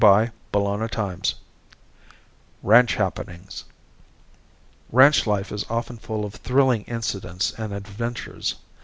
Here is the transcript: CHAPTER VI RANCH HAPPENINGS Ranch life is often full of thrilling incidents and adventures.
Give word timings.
CHAPTER 0.01 0.31
VI 0.57 1.21
RANCH 2.63 2.95
HAPPENINGS 2.95 3.65
Ranch 4.91 5.27
life 5.27 5.51
is 5.51 5.63
often 5.69 5.97
full 5.99 6.25
of 6.25 6.33
thrilling 6.33 6.81
incidents 6.85 7.53
and 7.55 7.71
adventures. 7.71 8.55